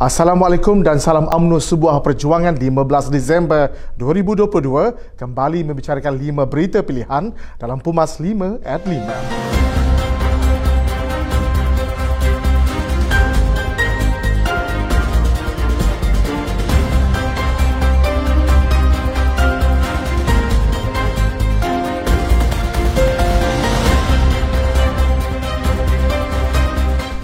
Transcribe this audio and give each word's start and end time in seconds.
Assalamualaikum 0.00 0.80
dan 0.80 0.96
salam 0.96 1.28
UMNO 1.28 1.60
sebuah 1.60 2.00
perjuangan 2.00 2.56
15 2.56 3.12
Disember 3.12 3.68
2022 4.00 4.96
kembali 5.20 5.60
membicarakan 5.60 6.16
5 6.16 6.48
berita 6.48 6.80
pilihan 6.80 7.36
dalam 7.60 7.76
Pumas 7.84 8.16
5 8.16 8.64
at 8.64 8.80
5. 8.80 9.59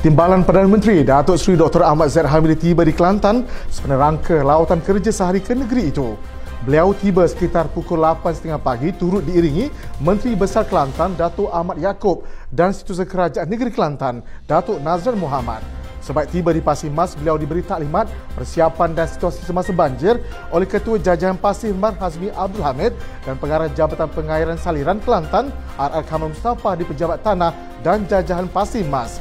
Timbalan 0.07 0.47
Perdana 0.47 0.71
Menteri 0.71 1.03
Datuk 1.03 1.35
Seri 1.35 1.59
Dr. 1.59 1.83
Ahmad 1.83 2.07
Zaid 2.15 2.31
Hamidi 2.31 2.55
tiba 2.71 2.87
di 2.87 2.95
Kelantan 2.95 3.43
sebenarnya 3.67 4.07
rangka 4.07 4.39
lawatan 4.39 4.79
kerja 4.79 5.11
sehari 5.11 5.43
ke 5.43 5.51
negeri 5.51 5.91
itu. 5.91 6.15
Beliau 6.63 6.95
tiba 6.95 7.27
sekitar 7.27 7.67
pukul 7.75 8.07
8.30 8.07 8.55
pagi 8.63 8.95
turut 8.95 9.27
diiringi 9.27 9.67
Menteri 9.99 10.39
Besar 10.39 10.63
Kelantan 10.71 11.19
Datuk 11.19 11.51
Ahmad 11.51 11.83
Yaakob 11.83 12.23
dan 12.55 12.71
Setiausaha 12.71 13.03
Kerajaan 13.03 13.51
Negeri 13.51 13.75
Kelantan 13.75 14.23
Datuk 14.47 14.79
Nazran 14.79 15.19
Muhammad. 15.19 15.59
Sebaik 16.07 16.31
tiba 16.31 16.55
di 16.55 16.63
Pasir 16.63 16.87
Mas, 16.95 17.19
beliau 17.19 17.35
diberi 17.35 17.67
taklimat 17.67 18.07
persiapan 18.39 18.95
dan 18.95 19.11
situasi 19.11 19.43
semasa 19.43 19.75
banjir 19.75 20.23
oleh 20.55 20.71
Ketua 20.71 21.03
Jajahan 21.03 21.35
Pasir 21.35 21.75
Mas 21.75 21.99
Hazmi 21.99 22.31
Abdul 22.31 22.63
Hamid 22.63 22.95
dan 23.27 23.35
Pengarah 23.43 23.67
Jabatan 23.75 24.07
Pengairan 24.15 24.55
Saliran 24.55 25.03
Kelantan 25.03 25.51
RR 25.75 26.07
Kamal 26.07 26.31
Mustafa 26.31 26.79
di 26.79 26.87
Pejabat 26.87 27.27
Tanah 27.27 27.51
dan 27.83 28.07
Jajahan 28.07 28.47
Pasir 28.47 28.87
Mas. 28.87 29.19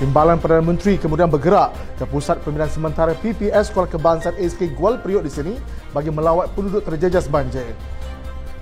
Timbalan 0.00 0.40
Perdana 0.40 0.64
Menteri 0.64 0.96
kemudian 0.96 1.28
bergerak 1.28 1.76
ke 2.00 2.08
Pusat 2.08 2.40
Pembinaan 2.40 2.72
Sementara 2.72 3.12
PPS 3.12 3.68
Kuala 3.68 3.84
Kebangsaan 3.84 4.32
SK 4.40 4.72
Gual 4.72 4.96
Priok 4.96 5.20
di 5.20 5.28
sini 5.28 5.52
bagi 5.92 6.08
melawat 6.08 6.56
penduduk 6.56 6.88
terjejas 6.88 7.28
banjir. 7.28 7.76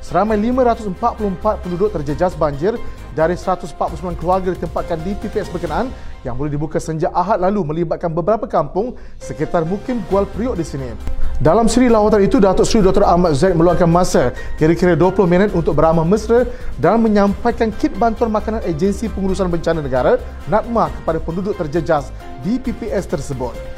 Seramai 0.02 0.34
544 0.34 1.62
penduduk 1.62 1.94
terjejas 1.94 2.34
banjir 2.34 2.74
dari 3.18 3.34
149 3.34 3.74
keluarga 4.14 4.54
ditempatkan 4.54 5.02
di 5.02 5.18
PPS 5.18 5.50
berkenaan 5.50 5.90
yang 6.22 6.38
boleh 6.38 6.54
dibuka 6.54 6.78
sejak 6.78 7.10
Ahad 7.10 7.42
lalu 7.42 7.66
melibatkan 7.66 8.14
beberapa 8.14 8.46
kampung 8.46 8.94
sekitar 9.18 9.66
Mukim 9.66 10.06
Gual 10.06 10.22
Priok 10.30 10.54
di 10.54 10.62
sini. 10.62 10.94
Dalam 11.42 11.66
siri 11.66 11.90
lawatan 11.90 12.22
itu, 12.22 12.38
Datuk 12.38 12.62
Seri 12.66 12.86
Dr. 12.86 13.02
Ahmad 13.02 13.34
Zaid 13.34 13.58
meluangkan 13.58 13.90
masa 13.90 14.30
kira-kira 14.54 14.94
20 14.94 15.26
minit 15.26 15.50
untuk 15.50 15.74
beramah 15.74 16.06
mesra 16.06 16.46
dan 16.78 17.02
menyampaikan 17.02 17.74
kit 17.74 17.90
bantuan 17.98 18.30
makanan 18.30 18.62
Agensi 18.62 19.10
Pengurusan 19.10 19.50
Bencana 19.50 19.82
Negara 19.82 20.22
NATMA 20.46 20.90
kepada 21.02 21.18
penduduk 21.18 21.58
terjejas 21.58 22.14
di 22.46 22.62
PPS 22.62 23.10
tersebut. 23.10 23.77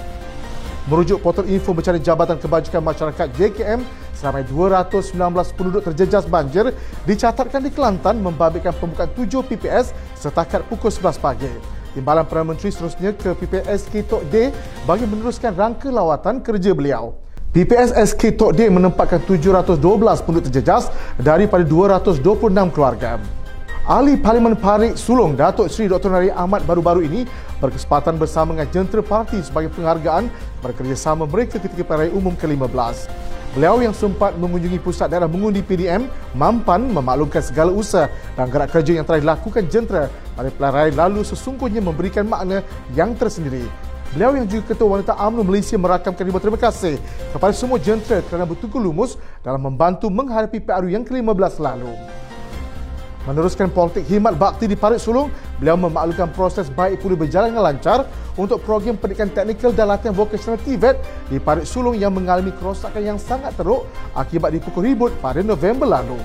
Merujuk 0.88 1.20
portal 1.20 1.44
info 1.44 1.76
bencana 1.76 2.00
Jabatan 2.00 2.40
Kebajikan 2.40 2.80
Masyarakat 2.80 3.28
JKM, 3.36 3.84
seramai 4.16 4.48
219 4.48 5.12
penduduk 5.52 5.84
terjejas 5.84 6.24
banjir 6.24 6.72
dicatatkan 7.04 7.60
di 7.60 7.68
Kelantan 7.68 8.16
membabitkan 8.16 8.72
pembukaan 8.72 9.12
7 9.12 9.44
PPS 9.44 9.92
setakat 10.16 10.64
pukul 10.72 10.88
11 10.88 11.20
pagi. 11.20 11.52
Timbalan 11.92 12.24
Perdana 12.24 12.54
Menteri 12.54 12.72
seterusnya 12.72 13.12
ke 13.12 13.34
PPS 13.34 13.92
Kitok 13.92 14.22
D 14.32 14.54
bagi 14.88 15.04
meneruskan 15.04 15.52
rangka 15.52 15.92
lawatan 15.92 16.40
kerja 16.40 16.72
beliau. 16.72 17.12
PPSSK 17.50 18.38
Tok 18.38 18.54
D 18.54 18.70
menempatkan 18.70 19.18
712 19.26 19.82
penduduk 20.22 20.46
terjejas 20.46 20.86
daripada 21.18 21.66
226 21.66 22.22
keluarga. 22.70 23.18
Ahli 23.88 24.20
Parlimen 24.20 24.52
Parik 24.60 25.00
Sulong 25.00 25.32
Datuk 25.32 25.72
Seri 25.72 25.88
Dr. 25.88 26.12
Nari 26.12 26.28
Ahmad 26.28 26.68
baru-baru 26.68 27.00
ini 27.00 27.24
berkesempatan 27.64 28.20
bersama 28.20 28.52
dengan 28.52 28.68
Jentera 28.68 29.00
Parti 29.00 29.40
sebagai 29.40 29.72
penghargaan 29.72 30.28
kepada 30.28 30.74
kerjasama 30.76 31.24
mereka 31.24 31.56
ketika 31.56 31.88
Perayaan 31.88 32.12
Umum 32.12 32.36
ke-15. 32.36 33.08
Beliau 33.56 33.80
yang 33.80 33.96
sempat 33.96 34.36
mengunjungi 34.36 34.76
pusat 34.84 35.08
daerah 35.08 35.24
mengundi 35.24 35.64
PDM 35.64 36.12
mampan 36.36 36.92
memaklumkan 36.92 37.40
segala 37.40 37.72
usaha 37.72 38.12
dan 38.36 38.52
gerak 38.52 38.68
kerja 38.68 39.00
yang 39.00 39.08
telah 39.08 39.24
dilakukan 39.24 39.64
Jentera 39.72 40.12
pada 40.36 40.52
pelayaran 40.52 40.92
lalu 41.00 41.24
sesungguhnya 41.24 41.80
memberikan 41.80 42.28
makna 42.28 42.60
yang 42.92 43.16
tersendiri 43.16 43.64
Beliau 44.10 44.34
yang 44.34 44.44
juga 44.44 44.74
Ketua 44.74 44.98
Wanita 44.98 45.14
UMNO 45.14 45.46
Malaysia 45.46 45.78
merakamkan 45.78 46.26
ribuan 46.26 46.42
terima 46.42 46.58
kasih 46.58 46.98
kepada 47.30 47.54
semua 47.54 47.78
jentera 47.78 48.18
kerana 48.26 48.42
bertukar 48.42 48.82
lumus 48.82 49.14
dalam 49.38 49.62
membantu 49.62 50.10
menghadapi 50.10 50.58
PRU 50.58 50.90
yang 50.90 51.06
ke-15 51.06 51.62
lalu. 51.62 51.94
Meneruskan 53.30 53.70
politik 53.70 54.10
himat 54.10 54.34
bakti 54.34 54.66
di 54.66 54.74
Parit 54.74 54.98
Sulung, 54.98 55.30
beliau 55.62 55.78
memaklumkan 55.78 56.34
proses 56.34 56.66
baik 56.66 56.98
pulih 56.98 57.14
berjalan 57.14 57.54
dengan 57.54 57.70
lancar 57.70 58.02
untuk 58.34 58.58
program 58.66 58.98
pendidikan 58.98 59.30
teknikal 59.30 59.70
dan 59.70 59.86
latihan 59.86 60.10
vocational 60.10 60.58
TVET 60.58 60.98
di 61.30 61.38
Parit 61.38 61.62
Sulung 61.62 61.94
yang 61.94 62.10
mengalami 62.10 62.50
kerosakan 62.50 62.98
yang 62.98 63.22
sangat 63.22 63.54
teruk 63.54 63.86
akibat 64.18 64.50
dipukul 64.50 64.82
ribut 64.82 65.14
pada 65.22 65.46
November 65.46 65.86
lalu. 65.86 66.18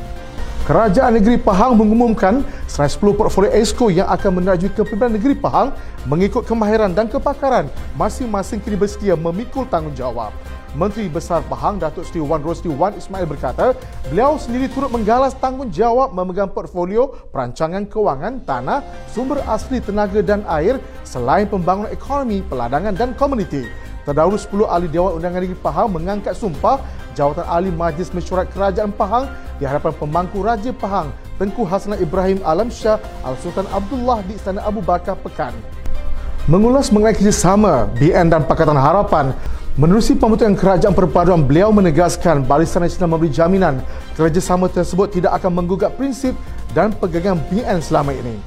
Kerajaan 0.66 1.22
Negeri 1.22 1.38
Pahang 1.38 1.78
mengumumkan 1.78 2.42
10 2.66 2.98
portfolio 3.14 3.54
ESCO 3.54 3.94
yang 3.94 4.10
akan 4.10 4.42
menerajui 4.42 4.74
kepimpinan 4.74 5.14
Negeri 5.14 5.38
Pahang 5.38 5.78
mengikut 6.10 6.42
kemahiran 6.42 6.90
dan 6.90 7.06
kepakaran 7.06 7.70
masing-masing 7.94 8.58
kini 8.66 8.74
bersedia 8.74 9.14
memikul 9.14 9.70
tanggungjawab. 9.70 10.34
Menteri 10.76 11.08
Besar 11.08 11.40
Pahang 11.48 11.80
Datuk 11.80 12.04
Seri 12.04 12.20
Wan 12.20 12.44
Rosli 12.44 12.68
Wan 12.68 12.92
Ismail 13.00 13.24
berkata, 13.24 13.72
beliau 14.12 14.36
sendiri 14.36 14.68
turut 14.68 14.92
menggalas 14.92 15.32
tanggungjawab 15.40 16.12
memegang 16.12 16.52
portfolio 16.52 17.16
perancangan 17.32 17.88
kewangan 17.88 18.44
tanah, 18.44 18.84
sumber 19.08 19.40
asli 19.48 19.80
tenaga 19.80 20.20
dan 20.20 20.44
air 20.52 20.76
selain 21.08 21.48
pembangunan 21.48 21.88
ekonomi, 21.96 22.44
peladangan 22.44 22.92
dan 22.92 23.16
komuniti. 23.16 23.64
Terdahulu 24.04 24.38
10 24.38 24.70
ahli 24.70 24.88
Dewan 24.92 25.18
Undangan 25.18 25.42
Negeri 25.42 25.58
Pahang 25.58 25.90
mengangkat 25.90 26.38
sumpah 26.38 26.78
jawatan 27.18 27.48
ahli 27.48 27.74
Majlis 27.74 28.14
Mesyuarat 28.14 28.52
Kerajaan 28.54 28.94
Pahang 28.94 29.26
di 29.58 29.66
hadapan 29.66 29.96
pemangku 29.98 30.46
Raja 30.46 30.70
Pahang 30.76 31.10
Tengku 31.42 31.66
Hasanah 31.68 31.98
Ibrahim 31.98 32.40
Alam 32.48 32.72
Shah 32.72 32.96
Al-Sultan 33.26 33.66
Abdullah 33.74 34.22
di 34.24 34.38
Istana 34.38 34.64
Abu 34.64 34.80
Bakar 34.80 35.20
Pekan. 35.20 35.52
Mengulas 36.46 36.94
mengenai 36.94 37.18
kerjasama 37.18 37.90
BN 37.98 38.30
dan 38.30 38.46
Pakatan 38.46 38.78
Harapan, 38.78 39.34
menerusi 39.76 40.16
pembentukan 40.16 40.56
kerajaan 40.56 40.96
perpaduan, 40.96 41.44
beliau 41.44 41.68
menegaskan 41.76 42.48
Barisan 42.48 42.84
Nasional 42.84 43.12
memberi 43.12 43.28
jaminan 43.28 43.84
kerjasama 44.16 44.72
tersebut 44.72 45.12
tidak 45.12 45.36
akan 45.36 45.64
menggugat 45.64 45.92
prinsip 46.00 46.32
dan 46.72 46.96
pegangan 46.96 47.40
BN 47.52 47.84
selama 47.84 48.16
ini. 48.16 48.40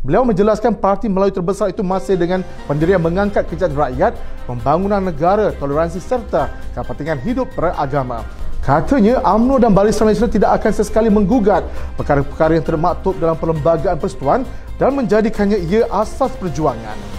Beliau 0.00 0.24
menjelaskan 0.24 0.72
parti 0.78 1.10
Melayu 1.10 1.36
terbesar 1.36 1.68
itu 1.68 1.84
masih 1.84 2.16
dengan 2.16 2.40
pendirian 2.64 3.02
mengangkat 3.02 3.44
kejayaan 3.50 3.76
rakyat, 3.76 4.12
pembangunan 4.48 5.04
negara, 5.04 5.52
toleransi 5.52 6.00
serta 6.00 6.48
kepentingan 6.72 7.20
hidup 7.20 7.50
beragama. 7.52 8.24
Katanya 8.64 9.20
UMNO 9.24 9.60
dan 9.60 9.76
Barisan 9.76 10.08
Nasional 10.08 10.32
tidak 10.32 10.50
akan 10.60 10.72
sesekali 10.72 11.12
menggugat 11.12 11.64
perkara-perkara 12.00 12.56
yang 12.56 12.64
termaktub 12.64 13.16
dalam 13.20 13.36
perlembagaan 13.36 14.00
persekutuan 14.00 14.48
dan 14.80 14.96
menjadikannya 14.96 15.60
ia 15.68 15.84
asas 15.92 16.32
perjuangan. 16.40 17.17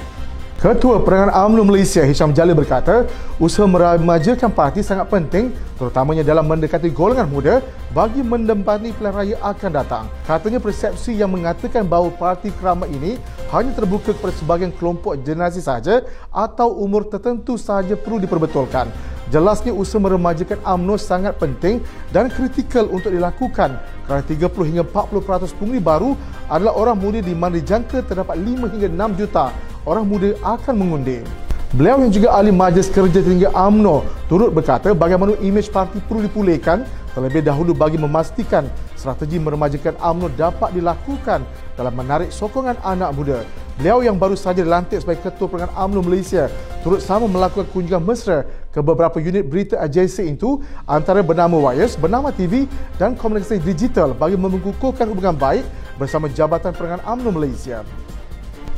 Ketua 0.59 0.99
Perangan 0.99 1.31
UMNO 1.47 1.71
Malaysia 1.71 2.03
Hisham 2.03 2.35
Jalil 2.35 2.51
berkata, 2.51 3.07
usaha 3.39 3.63
meremajakan 3.63 4.51
parti 4.51 4.83
sangat 4.83 5.07
penting 5.07 5.55
terutamanya 5.79 6.19
dalam 6.19 6.43
mendekati 6.43 6.91
golongan 6.91 7.31
muda 7.31 7.63
bagi 7.95 8.19
mendempani 8.19 8.91
pilihan 8.91 9.15
raya 9.15 9.35
akan 9.39 9.71
datang. 9.71 10.11
Katanya 10.27 10.59
persepsi 10.59 11.15
yang 11.15 11.31
mengatakan 11.31 11.87
bahawa 11.87 12.11
parti 12.11 12.51
kerama 12.51 12.91
ini 12.91 13.15
hanya 13.55 13.71
terbuka 13.71 14.11
kepada 14.11 14.35
sebahagian 14.35 14.75
kelompok 14.75 15.15
generasi 15.23 15.63
sahaja 15.63 16.03
atau 16.27 16.75
umur 16.75 17.07
tertentu 17.07 17.55
sahaja 17.55 17.95
perlu 17.95 18.19
diperbetulkan. 18.19 18.91
Jelasnya 19.31 19.71
usaha 19.71 20.03
meremajakan 20.03 20.59
UMNO 20.59 20.99
sangat 20.99 21.39
penting 21.39 21.79
dan 22.11 22.27
kritikal 22.27 22.83
untuk 22.91 23.15
dilakukan 23.15 23.79
kerana 24.03 24.23
30 24.27 24.43
hingga 24.75 24.83
40% 24.83 25.55
pengundi 25.55 25.79
baru 25.79 26.19
adalah 26.51 26.75
orang 26.75 26.99
muda 26.99 27.23
di 27.23 27.31
mana 27.31 27.55
dijangka 27.55 28.03
terdapat 28.03 28.35
5 28.35 28.75
hingga 28.75 28.91
6 29.07 29.19
juta 29.23 29.68
orang 29.89 30.05
muda 30.05 30.37
akan 30.45 30.73
mengundi. 30.77 31.25
Beliau 31.69 32.01
yang 32.01 32.09
juga 32.09 32.33
ahli 32.33 32.49
majlis 32.49 32.89
kerja 32.89 33.21
tinggi 33.21 33.45
AMNO 33.45 34.01
turut 34.25 34.49
berkata 34.49 34.89
bagaimana 34.93 35.37
imej 35.37 35.69
parti 35.69 36.01
perlu 36.01 36.25
dipulihkan 36.25 36.81
terlebih 37.13 37.45
dahulu 37.45 37.77
bagi 37.77 37.97
memastikan 37.97 38.65
strategi 38.97 39.37
meremajakan 39.37 39.93
AMNO 40.01 40.33
dapat 40.33 40.73
dilakukan 40.73 41.45
dalam 41.77 41.93
menarik 41.93 42.33
sokongan 42.33 42.73
anak 42.81 43.13
muda. 43.13 43.45
Beliau 43.77 44.01
yang 44.01 44.17
baru 44.17 44.33
saja 44.33 44.65
dilantik 44.65 45.05
sebagai 45.05 45.29
Ketua 45.29 45.45
Perangan 45.45 45.73
AMNO 45.77 46.01
Malaysia 46.09 46.49
turut 46.81 47.05
sama 47.05 47.29
melakukan 47.29 47.69
kunjungan 47.69 48.01
mesra 48.01 48.49
ke 48.73 48.81
beberapa 48.81 49.21
unit 49.21 49.45
berita 49.45 49.77
agensi 49.77 50.25
itu 50.25 50.57
antara 50.89 51.21
bernama 51.21 51.53
Wires, 51.69 51.93
bernama 52.01 52.33
TV 52.33 52.65
dan 52.97 53.13
komunikasi 53.13 53.61
digital 53.61 54.17
bagi 54.17 54.41
mengukuhkan 54.41 55.05
hubungan 55.05 55.37
baik 55.37 55.63
bersama 56.01 56.25
Jabatan 56.33 56.73
Perangan 56.73 57.05
AMNO 57.05 57.29
Malaysia. 57.29 57.85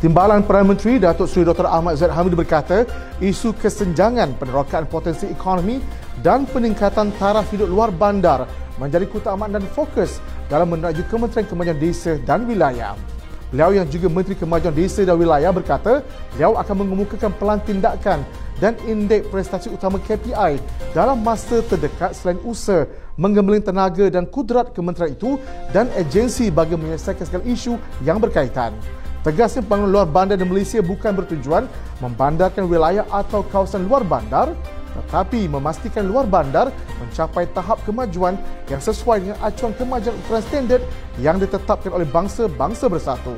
Timbalan 0.02 0.42
Perdana 0.42 0.74
Menteri 0.74 0.98
Datuk 0.98 1.30
Seri 1.30 1.46
Dr. 1.46 1.70
Ahmad 1.70 1.94
Zaid 1.94 2.10
Hamid 2.10 2.34
berkata, 2.34 2.90
isu 3.22 3.54
kesenjangan 3.54 4.34
penerokaan 4.34 4.90
potensi 4.90 5.30
ekonomi 5.30 5.78
dan 6.26 6.50
peningkatan 6.50 7.14
taraf 7.22 7.46
hidup 7.54 7.70
luar 7.70 7.94
bandar 7.94 8.50
menjadi 8.82 9.06
keutamaan 9.06 9.54
dan 9.54 9.62
fokus 9.78 10.18
dalam 10.50 10.74
menuju 10.74 11.06
Kementerian 11.06 11.46
Kemajuan 11.46 11.78
Desa 11.78 12.18
dan 12.26 12.50
Wilayah. 12.50 12.98
Beliau 13.54 13.78
yang 13.78 13.86
juga 13.94 14.10
Menteri 14.10 14.34
Kemajuan 14.34 14.74
Desa 14.74 15.06
dan 15.06 15.22
Wilayah 15.22 15.54
berkata, 15.54 16.02
beliau 16.34 16.58
akan 16.58 16.76
mengemukakan 16.82 17.30
pelan 17.38 17.62
tindakan 17.62 18.26
dan 18.58 18.74
indeks 18.90 19.30
prestasi 19.30 19.70
utama 19.70 20.02
KPI 20.02 20.58
dalam 20.98 21.22
masa 21.22 21.62
terdekat 21.62 22.18
selain 22.18 22.42
usaha 22.42 22.90
menggembleng 23.22 23.62
tenaga 23.62 24.10
dan 24.10 24.26
kudrat 24.26 24.74
kementerian 24.74 25.14
itu 25.14 25.38
dan 25.70 25.94
agensi 25.94 26.50
bagi 26.50 26.74
menyelesaikan 26.74 27.22
segala 27.22 27.46
isu 27.46 27.78
yang 28.02 28.18
berkaitan. 28.18 28.74
Tegasnya 29.22 29.62
pembangunan 29.62 30.02
luar 30.02 30.08
bandar 30.10 30.34
di 30.34 30.46
Malaysia 30.50 30.82
bukan 30.82 31.14
bertujuan 31.14 31.70
membandarkan 32.02 32.66
wilayah 32.66 33.06
atau 33.14 33.46
kawasan 33.46 33.86
luar 33.86 34.02
bandar 34.02 34.50
tetapi 34.92 35.48
memastikan 35.48 36.04
luar 36.04 36.28
bandar 36.28 36.68
mencapai 37.00 37.48
tahap 37.56 37.80
kemajuan 37.88 38.36
yang 38.68 38.82
sesuai 38.84 39.24
dengan 39.24 39.38
acuan 39.40 39.72
kemajuan 39.78 40.16
ukuran 40.26 40.44
standard 40.44 40.84
yang 41.22 41.40
ditetapkan 41.40 41.92
oleh 41.96 42.04
bangsa-bangsa 42.04 42.92
bersatu. 42.92 43.32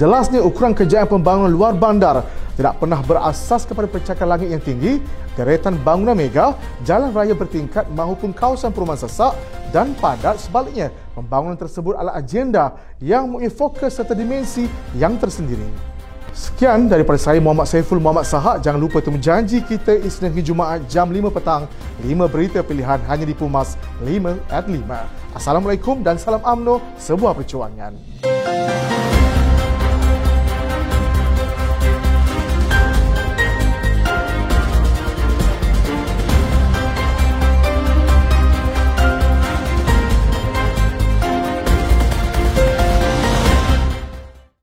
Jelasnya 0.00 0.40
ukuran 0.40 0.72
kejayaan 0.72 1.10
pembangunan 1.10 1.52
luar 1.52 1.76
bandar 1.76 2.24
tidak 2.52 2.76
pernah 2.76 3.00
berasas 3.00 3.64
kepada 3.64 3.88
pencakar 3.88 4.28
langit 4.28 4.52
yang 4.52 4.60
tinggi, 4.60 5.00
deretan 5.34 5.80
bangunan 5.80 6.12
mega, 6.12 6.52
jalan 6.84 7.12
raya 7.12 7.32
bertingkat 7.32 7.88
maupun 7.96 8.36
kawasan 8.36 8.72
perumahan 8.72 9.00
sesak 9.00 9.32
dan 9.72 9.96
padat 9.96 10.36
sebaliknya. 10.36 10.92
Pembangunan 11.16 11.56
tersebut 11.56 11.96
adalah 11.96 12.20
agenda 12.20 12.76
yang 13.00 13.28
mempunyai 13.28 13.52
fokus 13.52 13.96
serta 13.96 14.12
dimensi 14.12 14.68
yang 14.96 15.16
tersendiri. 15.16 15.92
Sekian 16.32 16.88
daripada 16.88 17.20
saya 17.20 17.36
Muhammad 17.44 17.68
Saiful 17.68 18.00
Muhammad 18.00 18.24
Sahak. 18.24 18.64
Jangan 18.64 18.80
lupa 18.80 19.04
temu 19.04 19.20
janji 19.20 19.60
kita 19.60 19.92
Isnin 20.00 20.32
hingga 20.32 20.40
Jumaat 20.40 20.80
jam 20.88 21.12
5 21.12 21.28
petang. 21.28 21.68
5 22.00 22.08
berita 22.32 22.64
pilihan 22.64 23.04
hanya 23.04 23.28
di 23.28 23.36
Pumas 23.36 23.76
5 24.00 24.40
at 24.48 24.64
5. 24.64 24.80
Assalamualaikum 25.36 26.00
dan 26.00 26.16
salam 26.16 26.40
amno 26.40 26.80
sebuah 26.96 27.36
perjuangan. 27.36 27.92